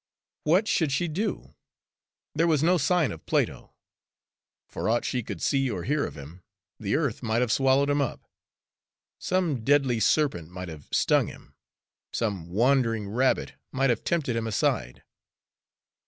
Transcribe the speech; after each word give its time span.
What 0.45 0.67
should 0.67 0.91
she 0.91 1.07
do? 1.07 1.53
There 2.33 2.47
was 2.47 2.63
no 2.63 2.79
sign 2.79 3.11
of 3.11 3.23
Plato 3.27 3.75
for 4.67 4.89
aught 4.89 5.05
she 5.05 5.21
could 5.21 5.43
see 5.43 5.69
or 5.69 5.83
hear 5.83 6.07
of 6.07 6.17
him, 6.17 6.41
the 6.79 6.95
earth 6.95 7.21
might 7.21 7.41
have 7.41 7.51
swallowed 7.51 7.87
him 7.87 8.01
up. 8.01 8.25
Some 9.19 9.63
deadly 9.63 9.99
serpent 9.99 10.49
might 10.49 10.69
have 10.69 10.87
stung 10.91 11.27
him. 11.27 11.53
Some 12.11 12.49
wandering 12.49 13.09
rabbit 13.09 13.53
might 13.71 13.91
have 13.91 14.03
tempted 14.03 14.35
him 14.35 14.47
aside. 14.47 15.03